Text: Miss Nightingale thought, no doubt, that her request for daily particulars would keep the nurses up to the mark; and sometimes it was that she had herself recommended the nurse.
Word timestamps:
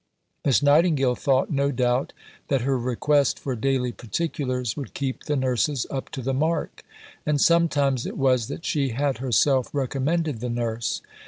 Miss 0.43 0.63
Nightingale 0.63 1.13
thought, 1.13 1.51
no 1.51 1.71
doubt, 1.71 2.11
that 2.47 2.61
her 2.61 2.75
request 2.75 3.37
for 3.37 3.55
daily 3.55 3.91
particulars 3.91 4.75
would 4.75 4.95
keep 4.95 5.25
the 5.25 5.35
nurses 5.35 5.85
up 5.91 6.09
to 6.09 6.23
the 6.23 6.33
mark; 6.33 6.83
and 7.23 7.39
sometimes 7.39 8.07
it 8.07 8.17
was 8.17 8.47
that 8.47 8.65
she 8.65 8.89
had 8.93 9.19
herself 9.19 9.69
recommended 9.75 10.39
the 10.39 10.49
nurse. 10.49 11.03